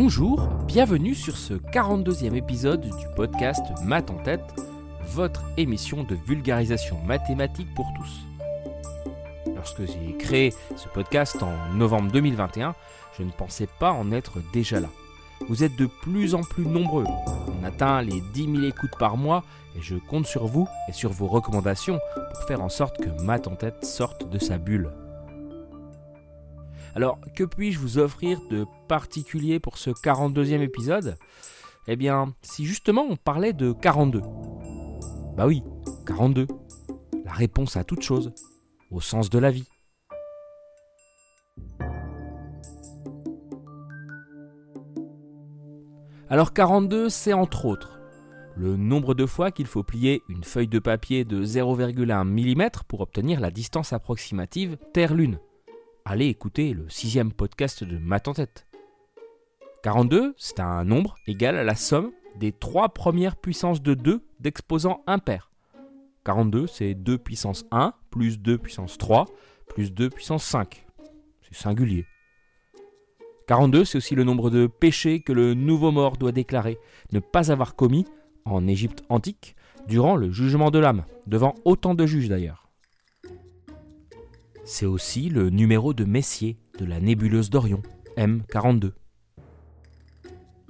Bonjour, 0.00 0.46
bienvenue 0.68 1.12
sur 1.12 1.36
ce 1.36 1.54
42e 1.54 2.36
épisode 2.36 2.82
du 2.82 3.06
podcast 3.16 3.64
Math 3.82 4.12
en 4.12 4.22
tête, 4.22 4.54
votre 5.06 5.42
émission 5.56 6.04
de 6.04 6.14
vulgarisation 6.14 7.00
mathématique 7.04 7.66
pour 7.74 7.92
tous. 7.96 9.52
Lorsque 9.56 9.86
j'ai 9.86 10.16
créé 10.16 10.54
ce 10.76 10.86
podcast 10.88 11.42
en 11.42 11.74
novembre 11.74 12.12
2021, 12.12 12.76
je 13.18 13.24
ne 13.24 13.32
pensais 13.32 13.66
pas 13.80 13.90
en 13.90 14.12
être 14.12 14.38
déjà 14.52 14.78
là. 14.78 14.88
Vous 15.48 15.64
êtes 15.64 15.74
de 15.74 15.86
plus 15.86 16.36
en 16.36 16.42
plus 16.42 16.64
nombreux. 16.64 17.06
On 17.60 17.64
atteint 17.64 18.00
les 18.00 18.20
10 18.34 18.52
000 18.52 18.66
écoutes 18.68 18.96
par 19.00 19.16
mois 19.16 19.42
et 19.76 19.82
je 19.82 19.96
compte 19.96 20.26
sur 20.26 20.46
vous 20.46 20.68
et 20.88 20.92
sur 20.92 21.10
vos 21.10 21.26
recommandations 21.26 21.98
pour 22.14 22.44
faire 22.44 22.62
en 22.62 22.68
sorte 22.68 22.98
que 22.98 23.10
Math 23.24 23.48
en 23.48 23.56
tête 23.56 23.84
sorte 23.84 24.30
de 24.30 24.38
sa 24.38 24.58
bulle. 24.58 24.92
Alors, 26.94 27.18
que 27.36 27.44
puis-je 27.44 27.78
vous 27.78 27.98
offrir 27.98 28.40
de 28.50 28.66
particulier 28.88 29.60
pour 29.60 29.78
ce 29.78 29.90
42e 29.90 30.60
épisode? 30.60 31.16
Eh 31.86 31.96
bien, 31.96 32.34
si 32.42 32.66
justement 32.66 33.06
on 33.08 33.16
parlait 33.16 33.52
de 33.52 33.72
42. 33.72 34.20
Bah 35.36 35.46
oui, 35.46 35.62
42. 36.06 36.46
La 37.24 37.32
réponse 37.32 37.76
à 37.76 37.84
toute 37.84 38.02
chose, 38.02 38.32
au 38.90 39.00
sens 39.00 39.30
de 39.30 39.38
la 39.38 39.50
vie. 39.50 39.68
Alors 46.30 46.52
42, 46.52 47.08
c'est 47.08 47.32
entre 47.32 47.64
autres 47.64 47.98
le 48.58 48.76
nombre 48.76 49.14
de 49.14 49.24
fois 49.24 49.52
qu'il 49.52 49.66
faut 49.66 49.84
plier 49.84 50.20
une 50.28 50.42
feuille 50.42 50.66
de 50.66 50.80
papier 50.80 51.24
de 51.24 51.44
0,1 51.44 52.24
mm 52.24 52.70
pour 52.88 53.00
obtenir 53.00 53.40
la 53.40 53.52
distance 53.52 53.92
approximative 53.92 54.76
Terre-Lune 54.92 55.38
allez 56.10 56.26
écouter 56.26 56.72
le 56.72 56.88
sixième 56.88 57.32
podcast 57.32 57.84
de 57.84 57.98
Math 57.98 58.28
en 58.28 58.32
tête. 58.32 58.66
42, 59.82 60.34
c'est 60.38 60.58
un 60.58 60.82
nombre 60.84 61.16
égal 61.26 61.56
à 61.56 61.64
la 61.64 61.74
somme 61.74 62.12
des 62.36 62.50
trois 62.50 62.88
premières 62.88 63.36
puissances 63.36 63.82
de 63.82 63.92
2 63.92 64.22
d'exposants 64.40 65.02
impairs. 65.06 65.50
42, 66.24 66.66
c'est 66.66 66.94
2 66.94 67.18
puissance 67.18 67.66
1 67.72 67.92
plus 68.10 68.40
2 68.40 68.56
puissance 68.56 68.96
3 68.96 69.26
plus 69.68 69.92
2 69.92 70.08
puissance 70.08 70.44
5. 70.44 70.86
C'est 71.42 71.54
singulier. 71.54 72.06
42, 73.46 73.84
c'est 73.84 73.98
aussi 73.98 74.14
le 74.14 74.24
nombre 74.24 74.48
de 74.48 74.66
péchés 74.66 75.20
que 75.20 75.32
le 75.32 75.52
nouveau 75.52 75.90
mort 75.90 76.16
doit 76.16 76.32
déclarer 76.32 76.78
ne 77.12 77.20
pas 77.20 77.52
avoir 77.52 77.76
commis 77.76 78.06
en 78.46 78.66
Égypte 78.66 79.02
antique 79.10 79.56
durant 79.86 80.16
le 80.16 80.32
jugement 80.32 80.70
de 80.70 80.78
l'âme, 80.78 81.04
devant 81.26 81.54
autant 81.66 81.94
de 81.94 82.06
juges 82.06 82.28
d'ailleurs. 82.28 82.67
C'est 84.70 84.84
aussi 84.84 85.30
le 85.30 85.48
numéro 85.48 85.94
de 85.94 86.04
Messier 86.04 86.58
de 86.78 86.84
la 86.84 87.00
nébuleuse 87.00 87.48
d'Orion, 87.48 87.80
M42. 88.18 88.92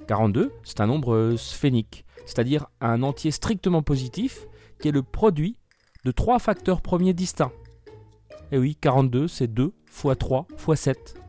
42, 0.07 0.53
c'est 0.63 0.81
un 0.81 0.87
nombre 0.87 1.35
sphénique, 1.37 2.05
c'est-à-dire 2.25 2.69
un 2.81 3.03
entier 3.03 3.33
strictement 3.33 3.83
positif 3.83 4.47
qui 4.81 4.87
est 4.87 4.93
le 4.93 5.03
produit 5.03 5.57
de 6.05 6.13
trois 6.13 6.39
facteurs 6.39 6.81
premiers 6.81 7.13
distincts. 7.13 7.51
Et 8.53 8.59
oui, 8.59 8.77
42, 8.81 9.27
c'est 9.27 9.53
2 9.53 9.75
fois 9.87 10.15
3 10.15 10.47
fois 10.57 10.77
7. 10.77 11.21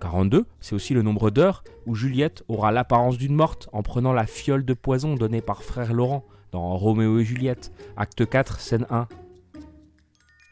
42, 0.00 0.46
c'est 0.60 0.74
aussi 0.74 0.94
le 0.94 1.02
nombre 1.02 1.30
d'heures 1.30 1.64
où 1.84 1.94
Juliette 1.94 2.44
aura 2.48 2.72
l'apparence 2.72 3.18
d'une 3.18 3.34
morte 3.34 3.68
en 3.74 3.82
prenant 3.82 4.14
la 4.14 4.26
fiole 4.26 4.64
de 4.64 4.72
poison 4.72 5.16
donnée 5.16 5.42
par 5.42 5.64
frère 5.64 5.92
Laurent 5.92 6.24
dans 6.50 6.78
Roméo 6.78 7.18
et 7.18 7.24
Juliette, 7.26 7.72
acte 7.98 8.26
4, 8.26 8.58
scène 8.58 8.86
1. 8.88 9.06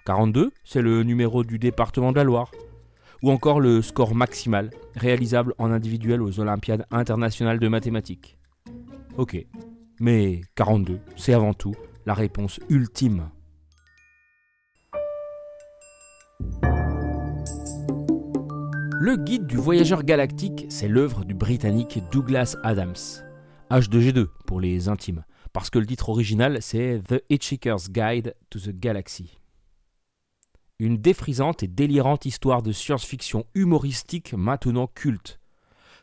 42, 0.09 0.53
c'est 0.65 0.81
le 0.81 1.03
numéro 1.03 1.45
du 1.45 1.59
département 1.59 2.13
de 2.13 2.17
la 2.17 2.25
Loire. 2.25 2.51
Ou 3.23 3.31
encore 3.31 3.61
le 3.61 3.83
score 3.83 4.15
maximal, 4.15 4.71
réalisable 4.97 5.53
en 5.59 5.71
individuel 5.71 6.23
aux 6.23 6.41
Olympiades 6.41 6.87
internationales 6.91 7.59
de 7.59 7.69
mathématiques. 7.69 8.39
Ok, 9.19 9.37
mais 10.01 10.41
42, 10.55 11.01
c'est 11.15 11.35
avant 11.35 11.53
tout 11.53 11.75
la 12.07 12.15
réponse 12.15 12.59
ultime. 12.71 13.29
Le 18.99 19.17
guide 19.17 19.47
du 19.47 19.59
voyageur 19.59 20.05
galactique, 20.05 20.65
c'est 20.71 20.89
l'œuvre 20.89 21.27
du 21.27 21.35
britannique 21.35 21.99
Douglas 22.11 22.57
Adams. 22.65 22.95
H2G2 23.71 24.29
pour 24.47 24.59
les 24.59 24.89
intimes, 24.89 25.27
parce 25.53 25.69
que 25.69 25.79
le 25.79 25.85
titre 25.85 26.09
original 26.09 26.63
c'est 26.63 27.03
The 27.07 27.23
Hitchhiker's 27.29 27.91
Guide 27.91 28.35
to 28.49 28.59
the 28.59 28.71
Galaxy 28.71 29.39
une 30.79 30.99
défrisante 30.99 31.63
et 31.63 31.69
délirante 31.69 32.25
histoire 32.25 32.63
de 32.63 32.73
science-fiction 32.73 33.45
humoristique 33.55 34.33
maintenant 34.33 34.87
culte. 34.87 35.41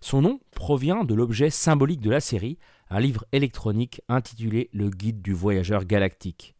Son 0.02 0.22
nom 0.22 0.40
provient 0.52 1.04
de 1.04 1.14
l'objet 1.14 1.50
symbolique 1.50 2.02
de 2.02 2.10
la 2.10 2.20
série, 2.20 2.58
un 2.90 3.00
livre 3.00 3.26
électronique 3.32 4.02
intitulé 4.10 4.70
Le 4.74 4.90
Guide 4.90 5.22
du 5.22 5.34
voyageur 5.34 5.86
galactique. 5.86 6.56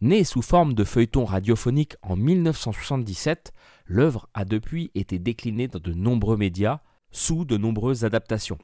Né 0.00 0.24
sous 0.24 0.40
forme 0.40 0.72
de 0.72 0.84
feuilleton 0.84 1.26
radiophonique 1.26 1.96
en 2.02 2.16
1977, 2.16 3.52
l'œuvre 3.84 4.28
a 4.32 4.46
depuis 4.46 4.90
été 4.94 5.18
déclinée 5.18 5.68
dans 5.68 5.78
de 5.78 5.92
nombreux 5.92 6.38
médias 6.38 6.80
sous 7.10 7.44
de 7.44 7.58
nombreuses 7.58 8.04
adaptations. 8.04 8.58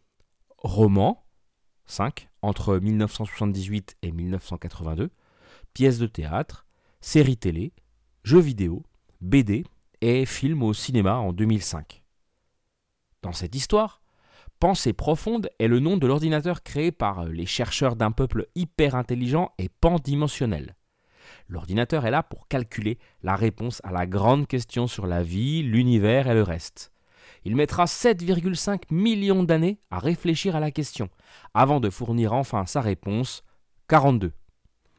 Romans, 0.59 1.27
5 1.85 2.31
entre 2.41 2.79
1978 2.79 3.97
et 4.03 4.13
1982, 4.13 5.11
pièces 5.75 5.99
de 5.99 6.07
théâtre, 6.07 6.65
séries 7.03 7.37
télé, 7.37 7.75
jeux 8.27 8.41
vidéo, 8.41 8.83
BD 9.21 9.65
et 10.01 10.27
film 10.27 10.65
au 10.65 10.75
cinéma 10.75 11.15
en 11.15 11.33
2005. 11.33 12.03
Dans 13.23 13.33
cette 13.33 13.55
histoire, 13.55 14.03
Pensée 14.59 14.93
profonde 14.93 15.49
est 15.61 15.69
le 15.69 15.79
nom 15.79 15.97
de 15.97 16.09
l'ordinateur 16.09 16.65
créé 16.65 16.91
par 16.91 17.27
les 17.27 17.47
chercheurs 17.47 17.95
d'un 17.95 18.11
peuple 18.11 18.49
hyper 18.57 18.97
intelligent 18.97 19.53
et 19.59 19.69
pandimensionnel. 19.69 20.75
L'ordinateur 21.49 22.05
est 22.05 22.11
là 22.11 22.25
pour 22.25 22.49
calculer 22.49 22.99
la 23.23 23.37
réponse 23.37 23.81
à 23.85 23.93
la 23.93 24.07
grande 24.07 24.49
question 24.49 24.89
sur 24.89 25.07
la 25.07 25.23
vie, 25.23 25.63
l'univers 25.63 26.27
et 26.27 26.35
le 26.35 26.43
reste. 26.43 26.91
Il 27.45 27.55
mettra 27.55 27.85
7,5 27.85 28.85
millions 28.91 29.45
d'années 29.45 29.79
à 29.93 30.01
réfléchir 30.01 30.57
à 30.57 30.61
la 30.61 30.73
question, 30.73 31.11
avant 31.55 31.79
de 31.79 31.91
fournir 31.91 32.33
enfin 32.33 32.67
sa 32.67 32.81
réponse 32.81 33.45
42. 33.87 34.33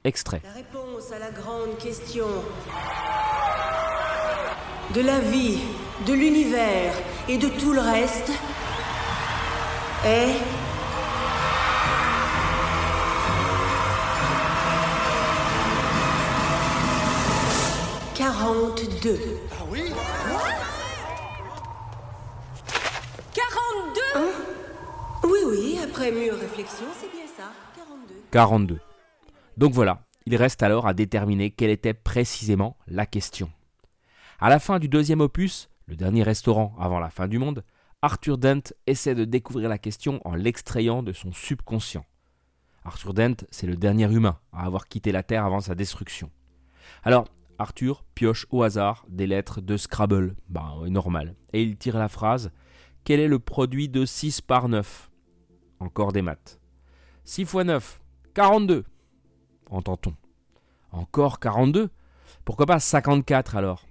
Extrait. 0.05 0.41
Réponse 0.53 1.11
à 1.11 1.19
la 1.19 1.31
grande 1.31 1.77
question 1.79 2.27
de 4.93 5.01
la 5.01 5.19
vie, 5.19 5.59
de 6.05 6.13
l'univers 6.13 6.93
et 7.27 7.37
de 7.37 7.47
tout 7.49 7.73
le 7.73 7.81
reste 7.81 8.31
est... 10.05 10.35
Quarante-deux. 18.15 19.19
Ah 19.51 19.63
oui? 19.69 19.91
42 23.33 24.01
hein? 24.15 24.21
Oui, 25.23 25.39
oui, 25.45 25.79
après 25.83 26.11
mûre 26.11 26.35
réflexion, 26.39 26.85
c'est 26.99 27.11
bien 27.11 27.27
ça. 27.37 27.51
42. 27.75 28.13
42. 28.31 28.79
Donc 29.57 29.73
voilà, 29.73 29.99
il 30.25 30.35
reste 30.35 30.63
alors 30.63 30.87
à 30.87 30.93
déterminer 30.93 31.51
quelle 31.51 31.69
était 31.69 31.93
précisément 31.93 32.77
la 32.87 33.05
question. 33.05 33.49
À 34.39 34.49
la 34.49 34.59
fin 34.59 34.77
du 34.77 34.87
deuxième 34.87 35.21
opus, 35.21 35.67
le 35.87 35.95
dernier 35.95 36.21
restaurant 36.21 36.75
avant 36.79 36.99
la 36.99 37.09
fin 37.09 37.27
du 37.27 37.39
monde, 37.39 37.63
Arthur 38.03 38.37
Dent 38.37 38.71
essaie 38.85 39.15
de 39.15 39.25
découvrir 39.25 39.67
la 39.67 39.79
question 39.79 40.21
en 40.25 40.35
l'extrayant 40.35 41.01
de 41.01 41.11
son 41.11 41.31
subconscient. 41.31 42.05
Arthur 42.83 43.15
Dent, 43.15 43.47
c'est 43.49 43.65
le 43.65 43.75
dernier 43.75 44.13
humain 44.13 44.37
à 44.53 44.65
avoir 44.65 44.87
quitté 44.87 45.11
la 45.11 45.23
Terre 45.23 45.43
avant 45.43 45.59
sa 45.59 45.73
destruction. 45.73 46.29
Alors, 47.01 47.27
Arthur 47.57 48.03
pioche 48.13 48.45
au 48.51 48.61
hasard 48.61 49.07
des 49.09 49.25
lettres 49.25 49.59
de 49.59 49.75
Scrabble, 49.75 50.35
bah 50.49 50.75
normal, 50.85 51.35
et 51.51 51.63
il 51.63 51.75
tire 51.75 51.97
la 51.97 52.07
phrase 52.07 52.51
Quel 53.05 53.19
est 53.19 53.27
le 53.27 53.39
produit 53.39 53.89
de 53.89 54.05
6 54.05 54.41
par 54.41 54.69
9 54.69 55.09
Encore 55.79 56.13
des 56.13 56.21
maths. 56.21 56.59
6 57.23 57.45
fois 57.45 57.63
9, 57.63 57.99
42 58.35 58.85
entend-on. 59.71 60.13
Encore 60.91 61.39
42 61.39 61.89
Pourquoi 62.45 62.67
pas 62.67 62.79
54 62.79 63.55
alors? 63.55 63.87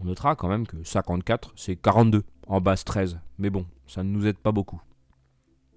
On 0.00 0.06
notera 0.06 0.36
quand 0.36 0.48
même 0.48 0.66
que 0.66 0.82
54, 0.82 1.52
c'est 1.56 1.76
42 1.76 2.24
en 2.46 2.60
base 2.60 2.84
13, 2.84 3.18
mais 3.38 3.50
bon, 3.50 3.66
ça 3.86 4.02
ne 4.02 4.10
nous 4.10 4.26
aide 4.26 4.38
pas 4.38 4.52
beaucoup. 4.52 4.80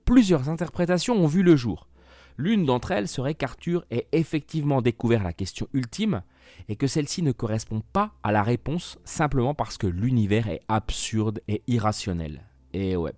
Plusieurs 0.06 0.50
interprétations 0.50 1.16
ont 1.16 1.28
vu 1.28 1.44
le 1.44 1.56
jour. 1.56 1.88
L'une 2.38 2.66
d'entre 2.66 2.92
elles 2.92 3.08
serait 3.08 3.36
qu'Arthur 3.36 3.86
ait 3.92 4.08
effectivement 4.12 4.82
découvert 4.82 5.24
la 5.24 5.34
question 5.34 5.68
ultime 5.74 6.24
et 6.68 6.76
que 6.76 6.88
celle-ci 6.88 7.22
ne 7.22 7.32
correspond 7.32 7.82
pas 7.94 8.14
à 8.24 8.32
la 8.32 8.44
réponse 8.44 8.98
simplement 9.04 9.54
parce 9.54 9.78
que 9.78 9.88
l'univers 9.88 10.48
est 10.48 10.62
absurde 10.68 11.42
et 11.48 11.62
irrationnel. 11.68 12.42
Et 12.74 12.96
ouais. 12.96 13.14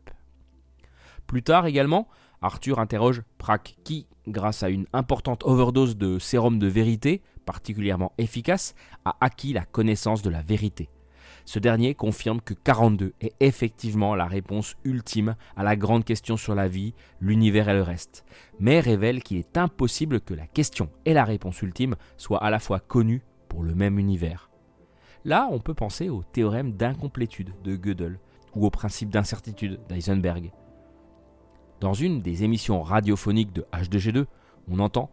Plus 1.27 1.43
tard 1.43 1.65
également, 1.65 2.07
Arthur 2.41 2.79
interroge 2.79 3.23
Prak 3.37 3.77
qui, 3.83 4.07
grâce 4.27 4.63
à 4.63 4.69
une 4.69 4.85
importante 4.91 5.43
overdose 5.45 5.97
de 5.97 6.19
sérum 6.19 6.59
de 6.59 6.67
vérité, 6.67 7.21
particulièrement 7.45 8.11
efficace, 8.17 8.75
a 9.05 9.15
acquis 9.21 9.53
la 9.53 9.65
connaissance 9.65 10.21
de 10.21 10.29
la 10.29 10.41
vérité. 10.41 10.89
Ce 11.45 11.59
dernier 11.59 11.93
confirme 11.93 12.41
que 12.41 12.55
42 12.55 13.13
est 13.21 13.35
effectivement 13.39 14.15
la 14.15 14.25
réponse 14.25 14.75
ultime 14.83 15.35
à 15.55 15.63
la 15.63 15.75
grande 15.75 16.03
question 16.03 16.37
sur 16.37 16.55
la 16.55 16.67
vie, 16.67 16.93
l'univers 17.21 17.69
et 17.69 17.73
le 17.73 17.83
reste, 17.83 18.25
mais 18.59 18.79
révèle 18.79 19.21
qu'il 19.21 19.37
est 19.37 19.57
impossible 19.57 20.21
que 20.21 20.33
la 20.33 20.47
question 20.47 20.89
et 21.05 21.13
la 21.13 21.23
réponse 21.23 21.61
ultime 21.61 21.95
soient 22.17 22.43
à 22.43 22.49
la 22.49 22.59
fois 22.59 22.79
connues 22.79 23.23
pour 23.47 23.63
le 23.63 23.75
même 23.75 23.99
univers. 23.99 24.49
Là, 25.23 25.47
on 25.51 25.59
peut 25.59 25.73
penser 25.73 26.09
au 26.09 26.23
théorème 26.23 26.73
d'incomplétude 26.73 27.53
de 27.63 27.75
Gödel 27.75 28.19
ou 28.55 28.65
au 28.65 28.69
principe 28.71 29.09
d'incertitude 29.09 29.79
d'Eisenberg. 29.87 30.51
Dans 31.79 31.93
une 31.93 32.21
des 32.21 32.43
émissions 32.43 32.81
radiophoniques 32.81 33.53
de 33.53 33.65
H2G2, 33.71 34.25
on 34.67 34.79
entend 34.79 35.11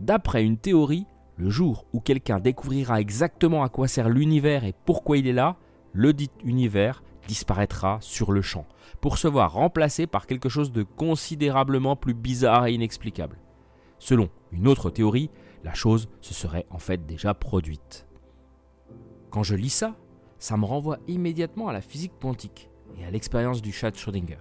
D'après 0.00 0.44
une 0.44 0.58
théorie, 0.58 1.06
le 1.36 1.50
jour 1.50 1.86
où 1.92 2.00
quelqu'un 2.00 2.38
découvrira 2.38 3.00
exactement 3.00 3.64
à 3.64 3.68
quoi 3.68 3.88
sert 3.88 4.08
l'univers 4.08 4.64
et 4.64 4.74
pourquoi 4.84 5.18
il 5.18 5.26
est 5.26 5.32
là, 5.32 5.56
le 5.92 6.12
univers 6.44 7.02
disparaîtra 7.26 7.98
sur 8.00 8.32
le 8.32 8.42
champ, 8.42 8.66
pour 9.00 9.18
se 9.18 9.28
voir 9.28 9.52
remplacé 9.52 10.06
par 10.06 10.26
quelque 10.26 10.48
chose 10.48 10.72
de 10.72 10.82
considérablement 10.82 11.94
plus 11.94 12.14
bizarre 12.14 12.66
et 12.66 12.72
inexplicable. 12.72 13.38
Selon 13.98 14.30
une 14.52 14.66
autre 14.66 14.90
théorie, 14.90 15.30
la 15.64 15.74
chose 15.74 16.08
se 16.20 16.34
serait 16.34 16.66
en 16.70 16.78
fait 16.78 17.04
déjà 17.06 17.34
produite. 17.34 18.06
Quand 19.30 19.42
je 19.42 19.54
lis 19.54 19.70
ça, 19.70 19.94
ça 20.38 20.56
me 20.56 20.64
renvoie 20.64 20.98
immédiatement 21.08 21.68
à 21.68 21.72
la 21.72 21.80
physique 21.80 22.18
quantique 22.20 22.70
et 22.98 23.04
à 23.04 23.10
l'expérience 23.10 23.60
du 23.60 23.72
chat 23.72 23.94
Schrödinger. 23.94 24.38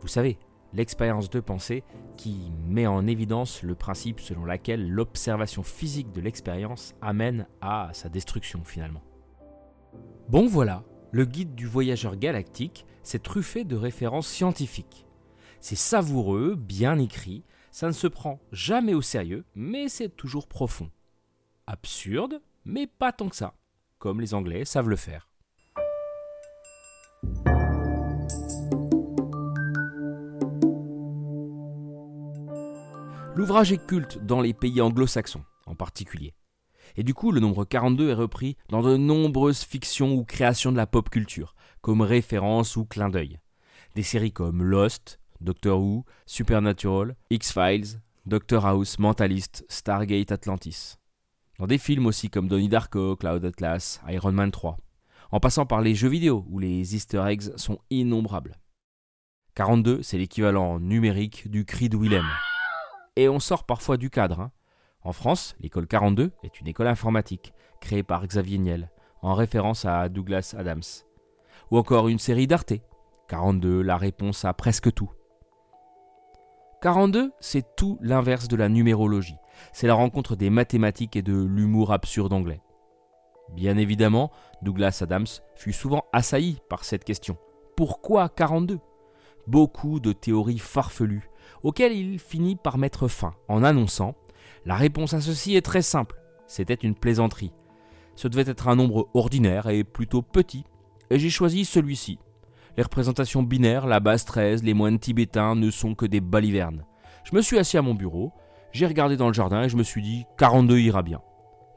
Vous 0.00 0.08
savez, 0.08 0.38
l'expérience 0.72 1.28
de 1.30 1.40
pensée 1.40 1.84
qui 2.16 2.52
met 2.66 2.86
en 2.86 3.06
évidence 3.06 3.62
le 3.62 3.74
principe 3.74 4.20
selon 4.20 4.44
lequel 4.44 4.88
l'observation 4.88 5.62
physique 5.62 6.12
de 6.12 6.20
l'expérience 6.20 6.94
amène 7.02 7.46
à 7.60 7.90
sa 7.92 8.08
destruction 8.08 8.62
finalement. 8.64 9.02
Bon 10.28 10.46
voilà, 10.46 10.84
le 11.10 11.24
guide 11.24 11.54
du 11.54 11.66
voyageur 11.66 12.16
galactique 12.16 12.86
s'est 13.02 13.18
truffé 13.18 13.64
de 13.64 13.76
références 13.76 14.28
scientifiques. 14.28 15.06
C'est 15.60 15.76
savoureux, 15.76 16.54
bien 16.54 16.98
écrit, 16.98 17.44
ça 17.70 17.86
ne 17.86 17.92
se 17.92 18.06
prend 18.06 18.40
jamais 18.50 18.94
au 18.94 19.02
sérieux, 19.02 19.44
mais 19.54 19.88
c'est 19.88 20.08
toujours 20.08 20.46
profond. 20.46 20.90
Absurde, 21.66 22.40
mais 22.64 22.86
pas 22.86 23.12
tant 23.12 23.28
que 23.28 23.36
ça, 23.36 23.54
comme 23.98 24.20
les 24.20 24.34
Anglais 24.34 24.64
savent 24.64 24.88
le 24.88 24.96
faire. 24.96 25.28
L'ouvrage 33.34 33.72
est 33.72 33.86
culte 33.86 34.18
dans 34.24 34.40
les 34.40 34.54
pays 34.54 34.80
anglo-saxons 34.80 35.44
en 35.66 35.74
particulier. 35.74 36.34
Et 36.96 37.02
du 37.02 37.14
coup, 37.14 37.32
le 37.32 37.40
nombre 37.40 37.64
42 37.64 38.10
est 38.10 38.14
repris 38.14 38.56
dans 38.68 38.82
de 38.82 38.96
nombreuses 38.96 39.62
fictions 39.62 40.14
ou 40.14 40.24
créations 40.24 40.72
de 40.72 40.76
la 40.76 40.86
pop 40.86 41.08
culture, 41.10 41.54
comme 41.80 42.02
référence 42.02 42.76
ou 42.76 42.84
clin 42.84 43.08
d'œil. 43.08 43.38
Des 43.94 44.02
séries 44.02 44.32
comme 44.32 44.62
Lost, 44.62 45.20
Doctor 45.40 45.80
Who, 45.80 46.04
Supernatural, 46.26 47.16
X-Files, 47.30 48.00
Doctor 48.26 48.66
House, 48.66 48.98
Mentalist, 48.98 49.64
Stargate 49.68 50.32
Atlantis. 50.32 50.96
Dans 51.58 51.66
des 51.66 51.78
films 51.78 52.06
aussi 52.06 52.30
comme 52.30 52.48
Donnie 52.48 52.68
Darko, 52.68 53.16
Cloud 53.16 53.44
Atlas, 53.44 54.00
Iron 54.08 54.32
Man 54.32 54.50
3. 54.50 54.76
En 55.30 55.40
passant 55.40 55.66
par 55.66 55.80
les 55.80 55.94
jeux 55.94 56.08
vidéo 56.08 56.44
où 56.48 56.58
les 56.58 56.94
easter 56.94 57.22
eggs 57.26 57.56
sont 57.56 57.78
innombrables. 57.90 58.56
42, 59.54 60.02
c'est 60.02 60.18
l'équivalent 60.18 60.78
numérique 60.78 61.50
du 61.50 61.64
cri 61.64 61.88
de 61.88 61.96
Willem 61.96 62.26
et 63.16 63.28
on 63.28 63.40
sort 63.40 63.64
parfois 63.64 63.96
du 63.96 64.10
cadre. 64.10 64.40
Hein. 64.40 64.52
En 65.04 65.12
France, 65.12 65.56
l'école 65.60 65.86
42 65.88 66.30
est 66.44 66.60
une 66.60 66.68
école 66.68 66.86
informatique 66.86 67.52
créée 67.80 68.04
par 68.04 68.24
Xavier 68.26 68.58
Niel, 68.58 68.90
en 69.20 69.34
référence 69.34 69.84
à 69.84 70.08
Douglas 70.08 70.54
Adams. 70.56 70.82
Ou 71.70 71.78
encore 71.78 72.08
une 72.08 72.20
série 72.20 72.46
d'Arte, 72.46 72.74
42, 73.28 73.82
la 73.82 73.96
réponse 73.96 74.44
à 74.44 74.52
presque 74.52 74.92
tout. 74.92 75.10
42, 76.82 77.32
c'est 77.40 77.76
tout 77.76 77.98
l'inverse 78.00 78.48
de 78.48 78.56
la 78.56 78.68
numérologie. 78.68 79.36
C'est 79.72 79.86
la 79.86 79.94
rencontre 79.94 80.36
des 80.36 80.50
mathématiques 80.50 81.16
et 81.16 81.22
de 81.22 81.32
l'humour 81.32 81.92
absurde 81.92 82.32
anglais. 82.32 82.60
Bien 83.54 83.76
évidemment, 83.76 84.30
Douglas 84.62 84.98
Adams 85.02 85.26
fut 85.56 85.72
souvent 85.72 86.04
assailli 86.12 86.58
par 86.68 86.84
cette 86.84 87.04
question. 87.04 87.36
Pourquoi 87.76 88.28
42 88.28 88.78
Beaucoup 89.46 89.98
de 89.98 90.12
théories 90.12 90.58
farfelues 90.58 91.28
auquel 91.62 91.92
il 91.92 92.18
finit 92.18 92.56
par 92.56 92.78
mettre 92.78 93.08
fin 93.08 93.34
en 93.48 93.62
annonçant 93.64 94.14
La 94.64 94.76
réponse 94.76 95.14
à 95.14 95.20
ceci 95.20 95.56
est 95.56 95.62
très 95.62 95.82
simple, 95.82 96.20
c'était 96.46 96.74
une 96.74 96.94
plaisanterie. 96.94 97.52
Ce 98.14 98.28
devait 98.28 98.50
être 98.50 98.68
un 98.68 98.76
nombre 98.76 99.08
ordinaire 99.14 99.68
et 99.68 99.84
plutôt 99.84 100.22
petit, 100.22 100.64
et 101.10 101.18
j'ai 101.18 101.30
choisi 101.30 101.64
celui-ci. 101.64 102.18
Les 102.76 102.82
représentations 102.82 103.42
binaires, 103.42 103.86
la 103.86 104.00
base 104.00 104.24
13, 104.24 104.62
les 104.62 104.74
moines 104.74 104.98
tibétains 104.98 105.54
ne 105.54 105.70
sont 105.70 105.94
que 105.94 106.06
des 106.06 106.20
balivernes. 106.20 106.84
Je 107.24 107.36
me 107.36 107.42
suis 107.42 107.58
assis 107.58 107.78
à 107.78 107.82
mon 107.82 107.94
bureau, 107.94 108.32
j'ai 108.72 108.86
regardé 108.86 109.16
dans 109.16 109.28
le 109.28 109.34
jardin 109.34 109.64
et 109.64 109.68
je 109.68 109.76
me 109.76 109.82
suis 109.82 110.02
dit 110.02 110.24
42 110.38 110.78
ira 110.78 111.02
bien. 111.02 111.20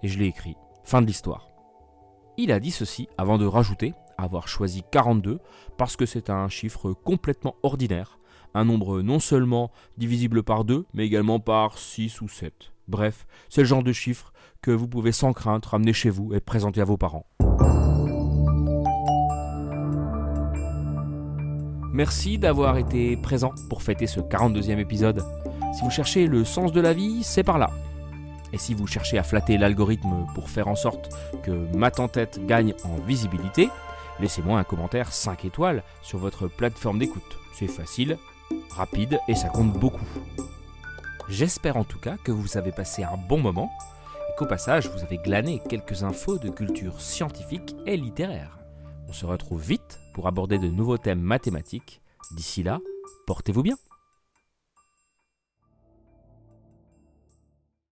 Et 0.03 0.07
je 0.07 0.17
l'ai 0.17 0.27
écrit. 0.27 0.55
Fin 0.83 1.01
de 1.01 1.07
l'histoire. 1.07 1.49
Il 2.37 2.51
a 2.51 2.59
dit 2.59 2.71
ceci 2.71 3.07
avant 3.17 3.37
de 3.37 3.45
rajouter 3.45 3.93
avoir 4.17 4.47
choisi 4.47 4.83
42 4.91 5.39
parce 5.77 5.95
que 5.95 6.05
c'est 6.05 6.29
un 6.29 6.47
chiffre 6.49 6.93
complètement 6.93 7.55
ordinaire, 7.63 8.19
un 8.55 8.65
nombre 8.65 9.01
non 9.01 9.19
seulement 9.19 9.69
divisible 9.97 10.41
par 10.41 10.63
2, 10.63 10.85
mais 10.93 11.05
également 11.05 11.39
par 11.39 11.77
6 11.77 12.21
ou 12.21 12.27
7. 12.27 12.71
Bref, 12.87 13.27
c'est 13.49 13.61
le 13.61 13.67
genre 13.67 13.83
de 13.83 13.91
chiffre 13.91 14.33
que 14.61 14.71
vous 14.71 14.87
pouvez 14.87 15.11
sans 15.11 15.33
crainte 15.33 15.65
ramener 15.65 15.93
chez 15.93 16.09
vous 16.09 16.33
et 16.33 16.39
présenter 16.39 16.81
à 16.81 16.85
vos 16.85 16.97
parents. 16.97 17.27
Merci 21.93 22.37
d'avoir 22.37 22.77
été 22.77 23.15
présent 23.17 23.53
pour 23.69 23.81
fêter 23.81 24.07
ce 24.07 24.19
42e 24.19 24.79
épisode. 24.79 25.23
Si 25.73 25.83
vous 25.83 25.91
cherchez 25.91 26.27
le 26.27 26.43
sens 26.45 26.71
de 26.71 26.81
la 26.81 26.93
vie, 26.93 27.23
c'est 27.23 27.43
par 27.43 27.57
là. 27.57 27.69
Et 28.53 28.57
si 28.57 28.73
vous 28.73 28.87
cherchez 28.87 29.17
à 29.17 29.23
flatter 29.23 29.57
l'algorithme 29.57 30.25
pour 30.33 30.49
faire 30.49 30.67
en 30.67 30.75
sorte 30.75 31.09
que 31.43 31.51
ma 31.75 31.91
tête 31.91 32.45
gagne 32.45 32.73
en 32.85 32.95
visibilité, 33.05 33.69
laissez-moi 34.19 34.59
un 34.59 34.63
commentaire 34.63 35.11
5 35.11 35.45
étoiles 35.45 35.83
sur 36.01 36.19
votre 36.19 36.47
plateforme 36.47 36.99
d'écoute. 36.99 37.37
C'est 37.53 37.67
facile, 37.67 38.17
rapide 38.69 39.19
et 39.27 39.35
ça 39.35 39.49
compte 39.49 39.73
beaucoup. 39.73 40.05
J'espère 41.27 41.77
en 41.77 41.83
tout 41.83 41.99
cas 41.99 42.17
que 42.17 42.31
vous 42.31 42.57
avez 42.57 42.71
passé 42.71 43.03
un 43.03 43.17
bon 43.17 43.39
moment 43.39 43.71
et 44.29 44.35
qu'au 44.37 44.45
passage 44.45 44.89
vous 44.89 45.03
avez 45.03 45.17
glané 45.17 45.61
quelques 45.69 46.03
infos 46.03 46.37
de 46.37 46.49
culture 46.49 47.01
scientifique 47.01 47.75
et 47.85 47.97
littéraire. 47.97 48.59
On 49.07 49.13
se 49.13 49.25
retrouve 49.25 49.61
vite 49.61 49.99
pour 50.13 50.27
aborder 50.27 50.57
de 50.59 50.67
nouveaux 50.67 50.97
thèmes 50.97 51.21
mathématiques. 51.21 52.01
D'ici 52.35 52.63
là, 52.63 52.79
portez-vous 53.27 53.63
bien. 53.63 53.75